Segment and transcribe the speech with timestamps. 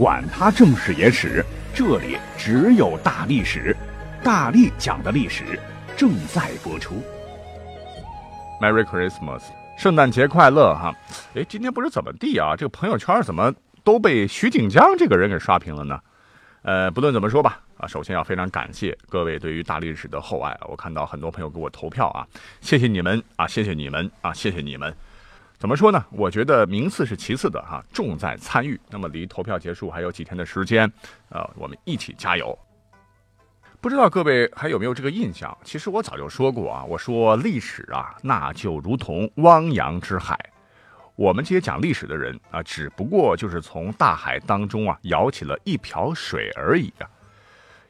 [0.00, 1.44] 管他正史野史。
[1.74, 3.76] 这里只有大历史，
[4.24, 5.60] 大力讲的历史
[5.94, 7.02] 正在播出。
[8.62, 9.42] Merry Christmas，
[9.76, 10.94] 圣诞节快乐哈！
[11.34, 13.52] 哎，今天不知怎么地啊，这个朋友圈怎么
[13.84, 16.00] 都被徐锦江这个人给刷屏了呢？
[16.62, 22.26] 呃，不论怎么说吧，啊，首先要非常感谢各位对于大历史的厚爱，我看到很多朋友给我投票啊，
[22.62, 24.96] 谢谢你们啊，谢谢你们啊，谢谢你们。
[25.60, 26.02] 怎么说呢？
[26.10, 28.80] 我觉得名次是其次的哈，重在参与。
[28.88, 30.90] 那么离投票结束还有几天的时间，
[31.28, 32.58] 呃，我们一起加油。
[33.78, 35.54] 不知道各位还有没有这个印象？
[35.62, 40.34] 其实我早就说过啊，我说历史啊，那就如同汪洋之海，
[41.14, 47.04] 我们这些讲历史的人啊，只不过就是从大海当中啊舀起了一瓢水而已啊。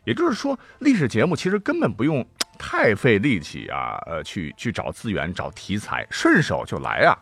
[0.02, 2.26] 也就是说，历史节目其实根本不用
[2.58, 7.16] 太费力气啊，呃，去去找资源、找题材，顺手就来啊。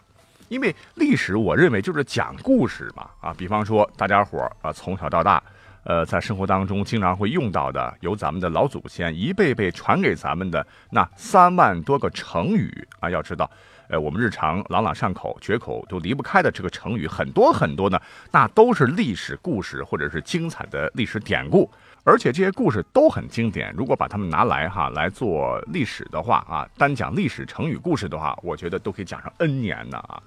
[0.48, 5.42] 因为历史，我认为就是讲故事嘛，啊，比方说大家伙儿啊，从小到大，
[5.84, 13.50] 呃，在生活当中经常会用到的，由咱们的老祖先一辈辈传给咱们的那三万多个成语啊，要知道，
[13.88, 21.70] 呃，我们日常朗朗上口、绝口都离不开的这个成语很多很多呢，那都是历史故事或者是精彩的历史典故，
[22.04, 23.72] 而且这些故事都很经典。
[23.76, 30.22] 如果把它们拿来哈来做历史的话啊，单讲历史成语故事的话，我觉得都可以讲上 N 年呢啊。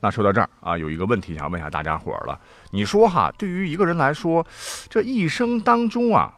[0.00, 2.38] 那说到这儿啊，有一个问题想问一下大家伙了。
[2.70, 4.46] 你说哈，对于一个人来说，
[4.88, 6.34] 这一生当中啊，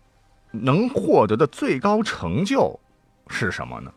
[0.53, 2.79] 能获得的最高成就
[3.29, 3.93] 是什么呢？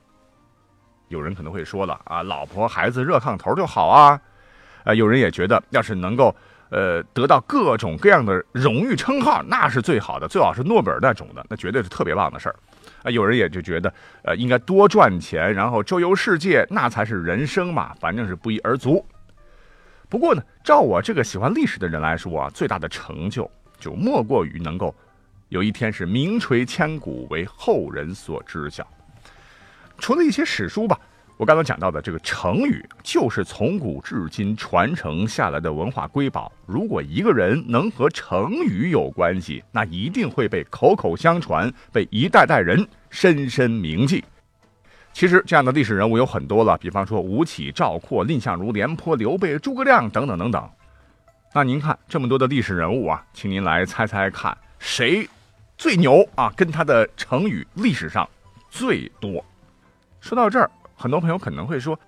[1.09, 4.19] 有人可能会说了啊，老婆孩子热炕头就好啊。
[4.83, 6.35] 呃，有人也觉得，要是能够
[6.69, 12.55] 呃得到各种各样的荣誉称号，那是最好的，最好是诺贝尔那种的，那绝对是特别棒的事儿。
[13.03, 13.93] 啊，有人也就觉得，
[14.23, 19.05] 呃，应该多赚钱，然后周游世界，那才是人生嘛，反正是不一而足。
[20.11, 23.49] 不过呢，照我这个喜欢历史的人来说啊，最大的成就
[23.79, 24.93] 就莫过于能够
[25.47, 28.85] 有一天是名垂千古，为后人所知晓。
[29.97, 30.99] 除了一些史书吧，
[31.37, 36.51] 我刚刚讲到的这个成语，就是从古至今传承下来的文化瑰宝。
[36.65, 44.21] 如果一个人能和成语有关系，那一定会被口口相传，被一代代人深深铭记。
[45.13, 50.69] 其实这样的历史人物有很多了，比方说吴起、赵括、蔺相如、廉颇、刘备、诸葛亮等等等等。
[51.53, 55.27] 那您看这么多的历史人物啊，请您来猜猜看，谁
[55.77, 56.51] 最牛啊？
[56.55, 58.27] 跟他的成语历史上
[58.69, 59.43] 最多。
[60.19, 61.99] 说到这儿，很多朋友可能会说。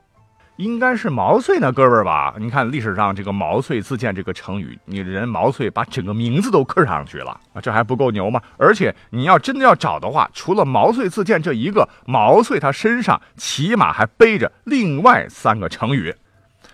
[0.58, 2.36] 应该是毛遂那哥们儿吧？
[2.38, 8.40] 你看历史上这个“毛遂自荐”这个成语，你人毛遂把整个名字都刻上去了啊，这还不够牛吗？
[8.58, 16.14] 而且你要真的要找的话，除了“毛遂自荐”这一个，毛遂他身上起码还背着另外三个成语。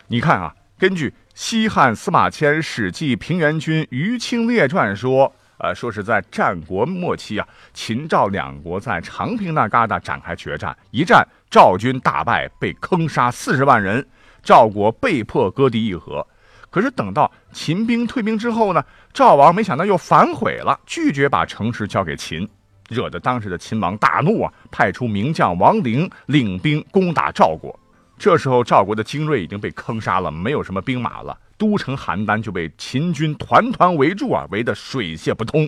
[0.07, 11.25] 你看啊，根据西汉司马迁《史记平原君于清列传》说，呃，说是在战国末期啊，秦赵两国在长平那旮瘩展开决战，一战。
[11.49, 14.05] 赵军大败，被坑杀四十万人，
[14.43, 16.25] 赵国被迫割地议和。
[16.69, 22.47] 可是等到秦兵退兵之后呢，赵王没想到又反悔了，拒绝把城池交给秦，
[22.89, 27.77] 惹得当时的秦王大怒啊，派出名将王陵领兵攻打赵国。
[28.19, 35.67] 这时候赵国的精锐已经被坑杀了，没有什么兵马了，都城邯郸就被秦军团团围住啊，围得水泄不通。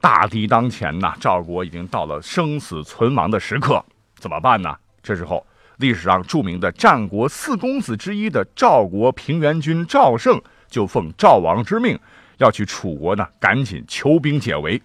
[0.00, 3.82] 大敌当前呐，赵国已经到了生死存亡的时刻。
[4.24, 4.74] 怎么办呢？
[5.02, 5.46] 这时候，
[5.76, 11.98] 历史上著名的战国四公子之一的赵国平原君赵胜，就奉赵王之命，
[12.38, 14.80] 要去楚国呢，赶紧求兵解围。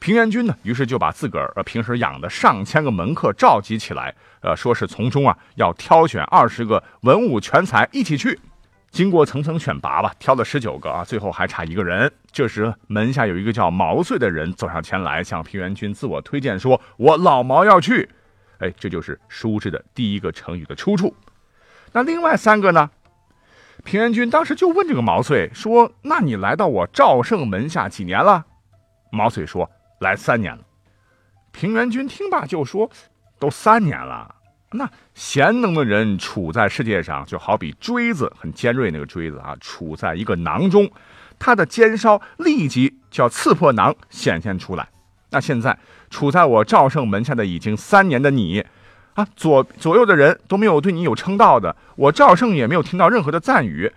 [0.00, 8.40] 平原君呢，于是就把自个儿平时养的上千个门客召集起来，呃，说是从中啊，要挑选二十个文武全才一起去。
[8.90, 12.12] 经过层层选拔吧，挑了十九个啊，最后还差一个人。
[12.32, 18.08] 这时门下有一个叫毛遂的人走上前来，向平原君自我推荐说：“我老毛要去。”
[18.58, 21.14] 哎，这就是书之的第一个成语的出处。
[21.92, 22.90] 那另外三个呢？
[23.84, 28.44] 平原君当时就问这个毛遂说：“那你来到我赵胜门下几年了？”
[29.12, 29.70] 毛遂说
[30.00, 30.62] ：“来三年了。”
[31.52, 32.90] 平原君听罢就说
[33.38, 34.34] ：“都三年了，
[34.72, 40.90] 那贤能的人处在世界上，就好比锥子，很尖锐那个锥子啊，处在一个囊中，
[41.38, 44.88] 他的尖梢立即就要刺破囊，显现出来。”
[45.30, 45.78] 那现在
[46.08, 48.64] 处在我赵胜门下的已经三年的你，
[49.12, 53.92] 啊，左左右的人都没有对你有称道的，我赵胜也没有听到任何的赞誉，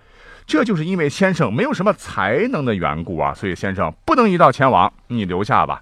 [0.45, 5.81] 这就是因为先生没有什么才能的缘故啊，所以先生不能一道前往，你留下吧。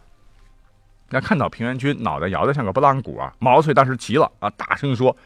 [1.10, 5.18] 那看到平原君脑袋摇得像个拨浪鼓啊，毛遂当时急了啊，大声说：“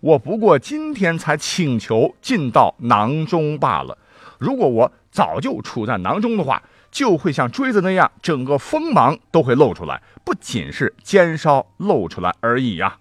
[0.00, 3.96] 我不过今天才请求进到囊中罢了，
[4.36, 12.98] 如果我早就处在囊中的话。”就会像锥子那样，整个锋芒都会露出来，不仅是尖梢露出来而已呀。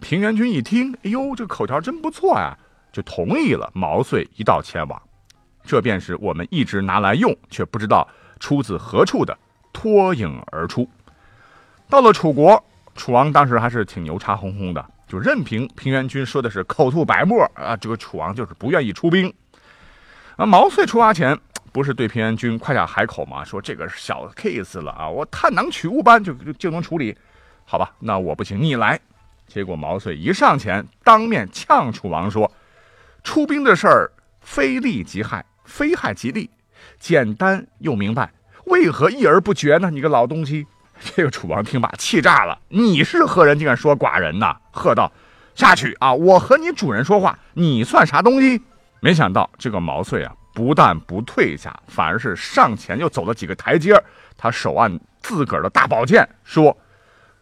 [0.00, 2.58] 平原君一听，哎呦，这口条真不错呀，
[2.92, 5.00] 就同意了毛遂一道前往。
[5.64, 8.08] 这便是我们一直拿来用，却不知道
[8.40, 9.38] 出自何处的
[9.72, 10.88] 脱颖而出。
[11.88, 12.64] 到了楚国，
[12.96, 19.32] 楚王当时还是挺牛叉哄哄的，就任凭平原君说的是口吐白沫啊，这个楚王就是不愿意出兵。
[20.36, 21.38] 啊，毛遂出发前。
[21.72, 23.42] 不是对平原君夸下海口吗？
[23.42, 27.16] 说这个小 case 了啊，我探囊取物般就就能处理，
[27.64, 27.90] 好吧？
[27.98, 29.00] 那我不行，你来。
[29.48, 32.50] 结果毛遂一上前，当面呛楚王说
[33.24, 36.48] ：“出兵的事儿，非利即害，非害即利，
[36.98, 38.32] 简单又明白，
[38.66, 39.90] 为何一而不决呢？
[39.90, 40.66] 你个老东西！”
[41.16, 43.58] 这个楚王听罢气炸了：“你是何人？
[43.58, 45.10] 竟敢说寡人呐？”喝道
[45.54, 46.12] ：“下去啊！
[46.12, 48.62] 我和你主人说话，你算啥东西？”
[49.00, 50.34] 没想到这个毛遂啊。
[50.52, 53.94] 不但不退下，反而是上前又走了几个台阶
[54.36, 56.76] 他手按自个儿的大宝剑，说：“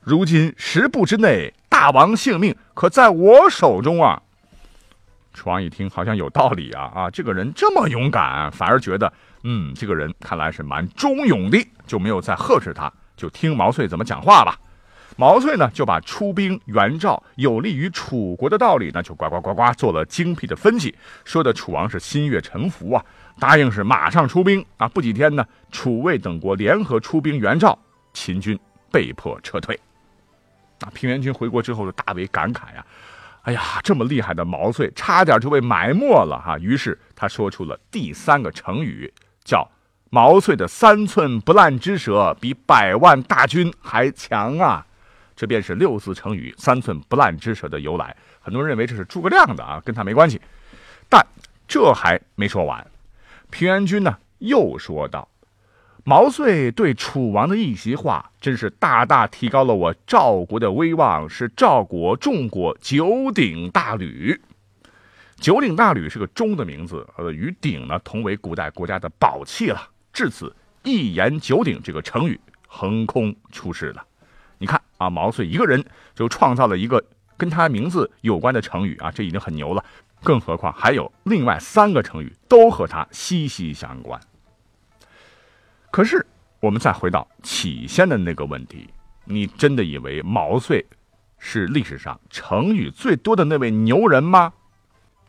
[0.01, 4.23] 如今十步之内，大王性命可在我手中啊！”
[5.33, 7.11] 楚王一听，好像有道理啊啊！
[7.11, 9.13] 这个人这么勇敢，反而觉得，
[9.45, 14.59] 嗯，这个人看来是蛮忠勇的，就没有再呵斥他，就听毛遂怎么讲话吧。
[15.21, 20.97] 毛遂呢，就把出兵援赵有利于楚国的道理呢，就呱呱呱呱做了精辟的分析，
[21.27, 23.05] 说的楚王是心悦诚服啊，
[23.39, 24.89] 答应是马上出兵啊。
[24.89, 27.79] 不几天呢，楚魏等国联合出兵援赵，
[28.15, 28.59] 秦军
[28.91, 29.79] 被迫撤退。
[30.81, 32.87] 啊，平原君回国之后就大为感慨呀，
[33.43, 36.59] 哎呀，这么厉害的毛遂，差点就被埋没了哈。
[36.59, 39.13] 于是他说出了第三个成语，
[39.45, 39.71] 叫
[40.09, 44.87] “毛遂的三寸不烂之舌比百万大军还强啊”。
[45.41, 48.15] 这便是六字成语“三寸不烂之舌”的由来。
[48.41, 50.39] 很多人认为这是诸葛亮的啊，跟他没关系。
[51.09, 51.27] 但
[51.67, 52.87] 这还没说完，
[53.49, 55.27] 平原君呢又说道
[56.05, 64.39] ：“毛遂对楚王的一席话，真是大大提高了我赵国的威望，是赵国重国九鼎大吕。
[65.37, 69.89] 九鼎大吕是个钟的名字，呃，与鼎呢同为古代国家的宝器了。
[70.13, 74.05] 至此，一言九鼎这个成语横空出世了。”
[74.61, 75.83] 你看啊，毛遂一个人
[76.15, 77.03] 就创造了一个
[77.39, 79.83] 跟他名字有关的成语啊，这已经很牛了。
[80.23, 84.21] 更何况还有另外三个成语都和他息息相关。
[85.91, 86.27] 可是
[86.61, 88.87] 我们再回到起先的那个问题，
[89.25, 90.85] 你真的以为毛遂
[91.39, 94.53] 是历史上成语最多的那位牛人吗？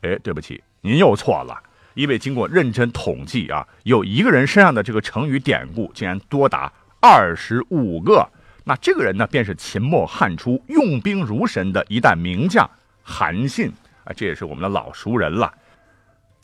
[0.02, 1.58] 哎，对不起，您又错了。
[1.94, 8.30] 因为经过认真统计啊，有一个人身上的这个成语典故竟然多达二十五个。
[8.64, 12.70] 那这个人呢，便是秦末汉初用兵如神的一代名将
[13.02, 13.72] 韩信
[14.04, 15.52] 啊，这也是我们的老熟人了。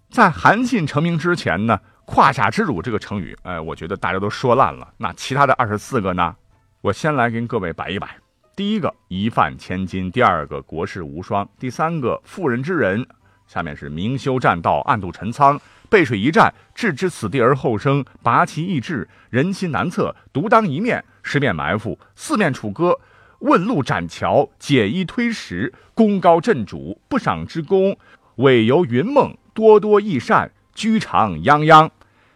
[0.10, 4.88] 在韩信成名之前呢，“胯下之辱”这个成语，哎，我觉得大家都说烂了。
[4.98, 6.36] 那其他的二十四个呢，
[6.81, 8.18] 我先来跟各位摆一摆。
[8.56, 13.06] 第一个“一饭千金”，第二个“国士无双”，第三个“妇人之仁”，
[13.45, 15.59] 下面是“明修栈道，暗度陈仓”。
[15.89, 22.99] 背水一战，置之死地而后生；拔其意志，人心难测；独当一面，十面埋伏；四面楚歌，
[23.39, 27.97] 问路斩桥；解衣推石，功高震主；不赏之功，
[28.35, 31.89] 委游云梦；多多益善，居长泱泱。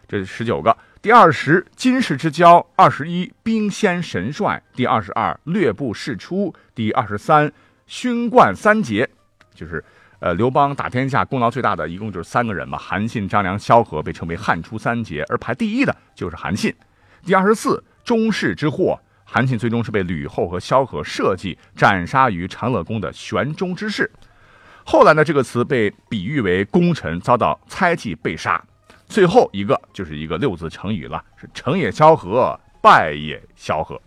[0.08, 0.78] 这是十九个。
[1.02, 7.52] 第二十，金世之交；二十一，兵仙神帅；第二十二，略布事出；第二十三，
[7.88, 9.10] 勋冠三杰，
[9.54, 9.84] 就是。
[10.22, 16.72] 呃，刘邦打天下功劳最大的一共就是三个人嘛，韩信、张良、萧何被称为汉初三杰，而排第一的就是韩信。
[17.26, 24.12] 第二十四，中士之祸，韩信最终是被吕后和萧何设计斩杀于长乐宫的玄中之事。
[24.84, 28.64] 后来呢，这个词被比喻为功臣遭到猜忌被杀。
[29.08, 34.00] 最后一个就是一个六字成语了，是成也萧何，败也萧何。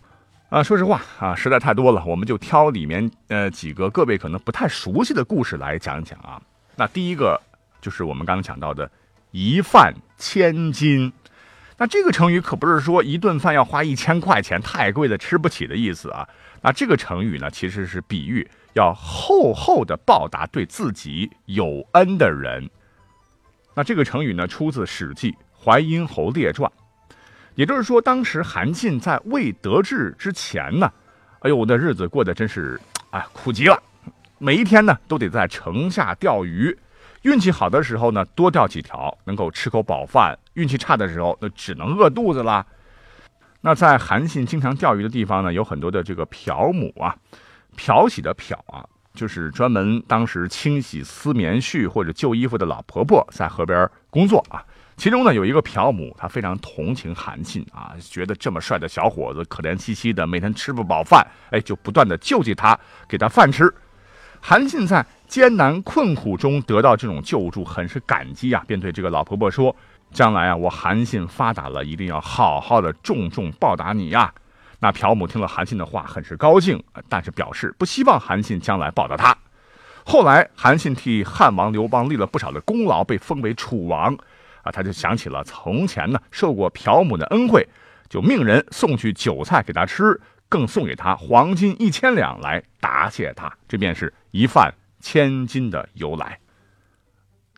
[0.54, 6.40] 啊，说实话啊，实在太多了，我们就挑里面呃几个各位可能不太熟悉的故事来讲讲啊。
[6.76, 7.40] 那第一个
[7.80, 8.88] 就是我们刚刚讲到的
[9.32, 11.12] “一饭千金”，
[11.76, 16.28] 那这个成语可不是说一顿饭要花一千块钱，太贵的吃不起的意思啊。
[16.62, 22.70] 那这个成语呢，其实是比喻要厚厚的报答对自己有恩的人。
[23.74, 26.70] 那这个成语呢，出自《史记·淮阴侯列传》。
[27.54, 30.90] 也就是说，当时韩信在未得志之前呢，
[31.40, 32.80] 哎呦，我的日子过得真是
[33.10, 33.80] 哎苦极了，
[34.38, 36.76] 每一天呢都得在城下钓鱼，
[37.22, 42.66] 运气好的时候呢多钓几条，能够吃口饱饭；运气差的时候，那只能饿肚子啦。
[43.60, 47.16] 那在韩信经常钓鱼的地方呢，有很多的这个漂母啊，
[47.76, 48.84] 漂洗的漂啊，
[49.14, 54.64] 就是专门当时清洗丝棉絮或者旧衣服的老婆婆在河边工作啊。
[54.96, 63.72] 其中呢有一个漂母，她非常同情韩信啊，觉得这么帅的小伙子可怜兮兮的，每天吃不饱饭，哎，就不断的救济他，给他饭吃。
[64.40, 69.74] 韩信在艰难困苦中得到这种救助，很是感激啊，便对这个老婆婆说。
[70.12, 74.32] 将来啊，我韩信发达了，一定要好好的重重报答你呀。
[74.78, 79.36] 那朴母听了韩信的话，很是高兴，但是表示不希望韩信将来报答他。
[80.04, 84.16] 后来韩信替汉王刘邦立了不少的功劳，被封为楚王
[84.64, 87.64] 啊，他就想起了从前呢受过朴母的恩惠，
[88.08, 93.52] 就命人送去酒菜给他吃，更送给他黄金一千两来答谢他。
[93.68, 96.38] 这便是一饭千金的由来。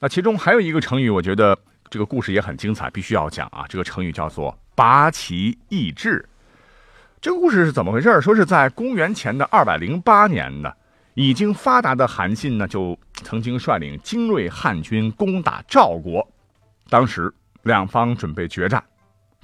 [0.01, 1.59] 那其中还有一个成语，我觉得。
[1.89, 3.65] 这个故事也很精彩，必须要讲啊！
[3.69, 6.29] 这个成语叫做“拔旗易帜”。
[7.23, 8.21] 这个故事是怎么回事？
[8.21, 10.73] 说是在公元前的二百零八年呢，
[11.15, 16.29] 已经发达的韩信呢，就曾经率领精锐汉军攻打赵国。
[16.89, 18.83] 当时两方准备决战，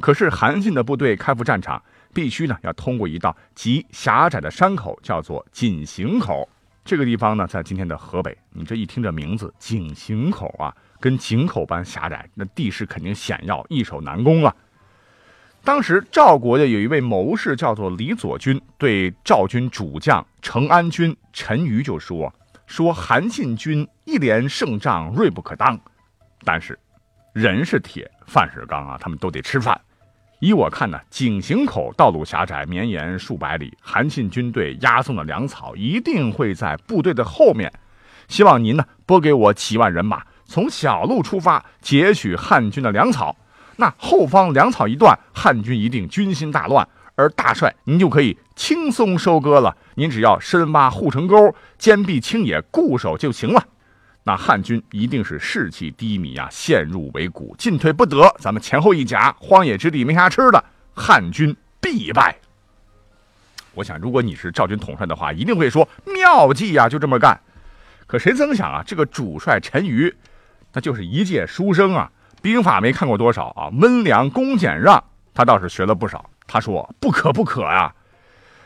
[0.00, 1.82] 可是韩信的部队开赴战场，
[2.14, 6.48] 必须呢要通过一道极狭窄的山口，叫做井陉口。
[6.84, 8.36] 这个地方呢，在今天的河北。
[8.50, 10.74] 你这一听这名字，井陉口啊。
[11.00, 14.54] 跟井口般狭窄，那地势肯定险要，易守难攻了。
[15.64, 22.32] 当时赵国的有一位谋士叫做李左军，对赵军主将成安军陈馀就说
[22.66, 25.76] ：“说韩信军一连胜仗，锐不可当。
[26.44, 26.78] 但是
[27.32, 29.80] 人是铁，饭是钢啊，他们都得吃饭。
[30.40, 37.72] 依我看呢，井陉口道路狭窄，绵延数百里，韩信军队押送的粮草一定会在部队的后面。
[38.28, 43.34] 希望您呢拨给我几万人马。”从小路出发，截取汉军的粮草。
[43.76, 49.74] 那后方粮草一断，汉军一定军心大乱，而大帅您就可以轻松收割了。
[49.94, 53.64] 您只要深挖护城沟，坚壁清野，固守就行了。
[54.24, 58.32] 那汉军一定是士气低迷啊，陷入围谷，进退不得。
[58.38, 60.64] 咱们前后一夹，荒野之地没啥吃的，
[60.94, 62.36] 汉军必败。
[63.74, 67.40] 我想，如果你是赵军统帅的话，一定会说妙计呀，就这么干。
[68.06, 70.14] 可谁曾想啊，这个主帅陈馀。
[70.72, 72.10] 那就是一介书生啊，
[72.40, 75.02] 兵法没看过多少啊，温良恭俭让
[75.34, 76.30] 他倒是学了不少。
[76.46, 77.94] 他说：“不可不可啊！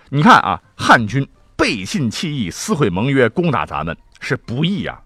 [0.09, 5.01] 你看啊，汉军背信弃义，撕毁盟约，攻打咱们是不义呀！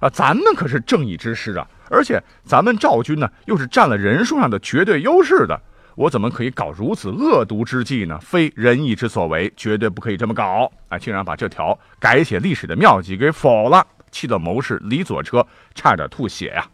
[0.00, 1.66] 啊，咱们可是正义之师啊！
[1.90, 5.60] 而且咱们赵军呢，又是占了人数上的绝对优势的，
[5.96, 8.18] 我怎么可以搞如此恶毒之计呢？
[8.20, 10.70] 非仁义之所为，绝对不可以这么搞！
[10.88, 16.66] 啊，竟然把这条改写历史的妙计给否了。”气得谋士李左车差点吐血呀！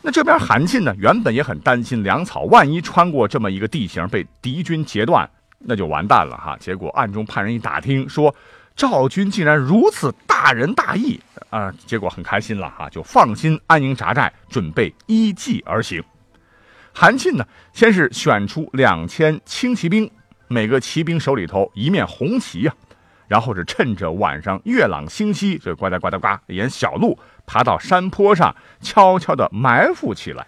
[0.00, 6.56] 那这边韩信呢，原本也很担心粮草，万一穿过这么一个地形被敌军截断，那就完蛋了哈。
[6.60, 8.32] 结果暗中派人一打听，说
[8.80, 11.20] 赵军竟然如此大仁大义
[11.50, 11.70] 啊！
[11.84, 16.02] 结果很开心了哈，就放心安营扎寨，准备依计而行。
[16.90, 20.10] 韩信呢，先是选出两千轻骑兵，
[20.48, 22.74] 每个骑兵手里头一面红旗呀。
[23.28, 30.46] 然后是趁着晚上月朗星稀，就呱嗒呱嗒呱，沿小路爬到山坡上，悄悄地埋伏起来。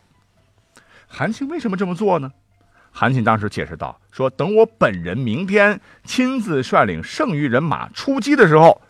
[1.07, 2.33] 韩信为什么这么做呢？
[2.92, 8.80] 韩信当时解释道：“说等我本人明天亲自率领剩余人马出击的时候，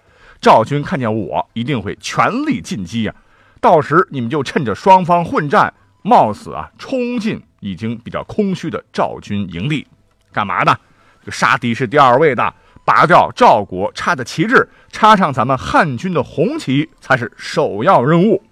[0.40, 3.14] 赵军看见我一定会全力进击呀。
[3.60, 9.86] 到时你们就趁着双方混战，冒死啊冲进已经比较空虚的赵军营地，
[10.32, 10.76] 干嘛呢？
[11.20, 12.54] 这个杀敌是第二位的。”
[12.84, 18.42] 拔掉赵国插的旗帜，插上咱们汉军的红旗，才是首要任务。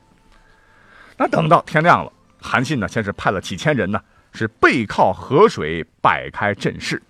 [1.17, 4.01] 那等到天亮了，韩信呢，先是派了几千人呢，
[4.33, 7.03] 是背靠河水摆开阵势。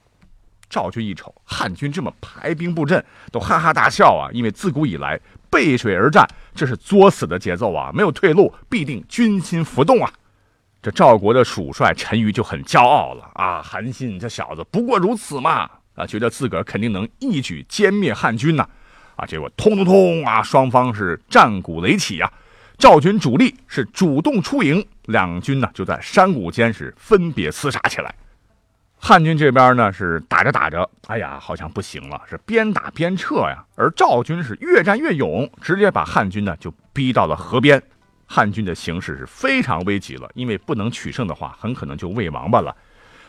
[0.68, 4.30] 赵军一瞅，汉军这么排兵布阵，都哈哈大笑啊！
[4.32, 5.18] 因为自古以来
[5.50, 6.24] 背水而战，
[6.54, 10.12] 这是作死的节奏啊，没有退路，必定军心浮动啊。
[10.80, 15.68] 这赵国的主帅陈馀就很骄傲了啊，韩信这小子不过如此嘛。
[15.96, 18.66] 啊，觉得自个儿肯定能一举歼灭汉军呐，
[19.16, 22.32] 啊，结果通通通啊，双方是战鼓擂起啊，
[22.80, 28.14] 赵军主力是主动出营，两军呢就在山谷间是分别厮杀起来。
[28.96, 33.62] 汉军这边呢是打着打着，哎呀，好像不行了，是边打边撤呀。
[33.76, 37.80] 而赵军是越战越勇，直接把汉军呢就逼到了河边。
[38.24, 42.74] 汉军的形势是非常危急了，因为不能取胜的话，很可能就喂王八了。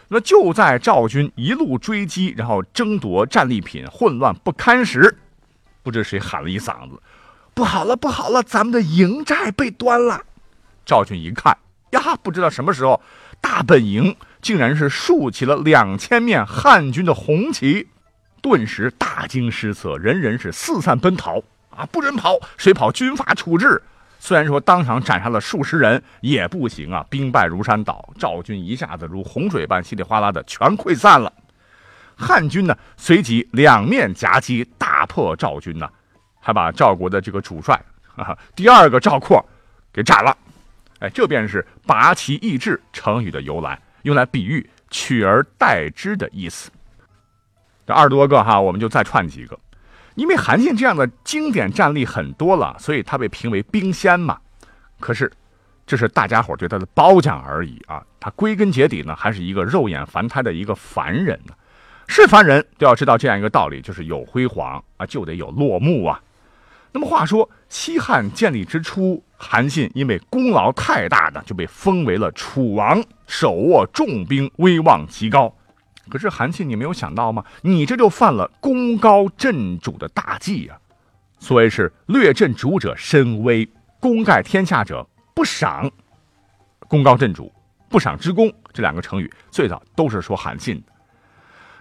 [0.08, 5.18] 那就在赵军一路追击，然后争夺战利品，混乱不堪时，
[5.84, 7.02] 不知谁喊了一嗓子
[7.54, 10.24] ：“不好了，不好了，咱们的营寨被端了！”
[10.86, 11.58] 赵军一看，
[11.92, 13.02] 呀，不知道什么时候，
[13.40, 17.88] 大本营竟然是竖起了两千面汉军的红旗，
[18.42, 21.86] 顿时大惊失色，人人是四散奔逃啊！
[21.92, 23.82] 不准跑，谁跑军法处置。
[24.20, 31.32] 虽然说当场斩杀了数十人也不行啊，兵败如山倒，赵军一下子如洪水般稀里哗啦的全溃散了。
[32.16, 35.90] 汉军呢随即两面夹击，大破赵军呢，
[36.42, 37.82] 还把赵国的这个主帅
[38.18, 39.42] 啊第二个赵括
[39.94, 40.36] 给斩了。
[41.00, 46.70] 哎，这便是拔其意志成语的由来，用来比喻取而代之的意思。
[47.88, 49.58] 这二十多个哈，我们就再串几个。
[50.16, 54.38] 因为韩信这样的经典战例很多了，所以他被评为兵仙嘛。
[55.00, 55.32] 可是，
[55.88, 58.04] 这是大家伙对他的褒奖而已啊。
[58.20, 61.54] 他归根结底呢，还是一个肉眼凡胎的一个凡人呢。
[62.08, 66.22] 是凡人都要知道这样一个道理，就是有辉煌啊，就得有落幕啊。
[66.94, 75.56] 那么话说，西汉建立之初，韩信因为功劳太大呢，就被封为了楚王，手握重兵，威望极高。
[76.10, 77.46] 可是韩信，你没有想到吗？
[77.62, 80.78] 你这就犯了功高震主的大忌呀！
[81.40, 83.68] 所谓是略震主者身威，
[84.00, 85.90] 功盖天下者不赏。
[86.90, 87.50] 功高震主，
[87.88, 90.92] 不赏之功，这两个成语最早都是说韩信的。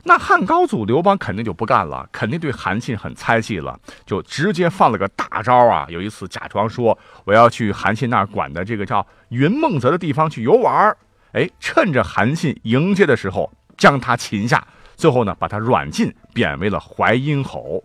[0.04, 5.86] 那汉高祖刘邦肯定就不干了，肯定对韩信很猜忌了，就直接放了个大招啊！
[5.88, 10.96] 有一次假装说我要去韩信那儿管的这个叫云梦泽的地方去游玩
[11.32, 13.50] 哎，趁着韩信迎接的时候。
[13.80, 14.62] 将他擒下，
[14.94, 17.82] 最后呢，把他软禁，贬为了淮阴侯，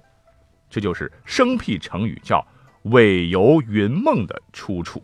[0.69, 2.45] 这就是生僻成语叫
[2.91, 5.01] “尾游云梦”的出处。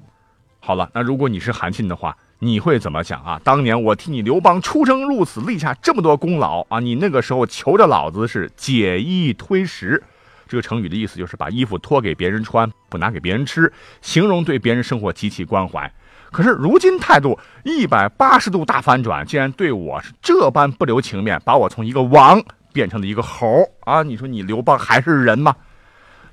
[0.59, 3.39] 好了，那如果你是韩信的话，你会怎么想啊？
[3.43, 10.01] 当年我替你刘邦出生入死，立下这么多功劳啊，你那个时候求着老子是解衣推食，
[10.47, 15.93] 这个成语的意思就是把衣服脱给别人穿，不拿给别人吃，形容对别人生活极其关怀。
[16.31, 22.41] 可是如今态度一百八十度大反转，竟然对我是这般不留情面，把我从一个王
[22.73, 24.01] 变成了一个猴啊！
[24.01, 25.55] 你说你刘邦还是人吗？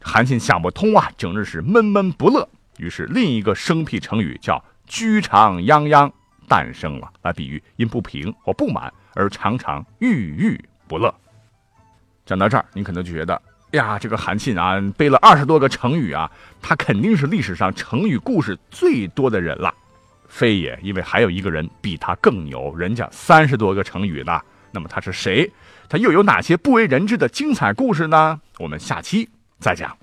[0.00, 2.48] 韩信想不通啊，整日是闷闷不乐。
[2.78, 6.10] 于是另一个生僻成语叫“居长泱泱”
[6.48, 11.14] 诞生了，来比喻因不平或不满而常常郁郁不乐。
[12.24, 13.40] 讲到这儿，您可能就觉得
[13.72, 16.30] 呀，这个韩信啊，背了二十多个成语啊，
[16.62, 19.72] 他肯定是历史上成语故事最多的人了。
[20.26, 24.40] 非也，因为还有一个人比他更牛，人家三十多个成语呢。
[24.70, 25.50] 那么他是谁？
[25.88, 28.40] 他又有哪些不为人知的精彩故事呢？
[28.58, 29.96] 我们下期再讲。